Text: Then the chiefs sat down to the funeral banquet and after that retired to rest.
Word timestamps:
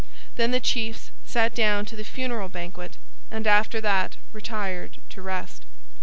Then 0.35 0.49
the 0.49 0.59
chiefs 0.59 1.11
sat 1.27 1.53
down 1.53 1.85
to 1.85 1.95
the 1.95 2.03
funeral 2.03 2.49
banquet 2.49 2.97
and 3.29 3.45
after 3.45 3.79
that 3.81 4.15
retired 4.33 4.97
to 5.09 5.21
rest. 5.21 5.63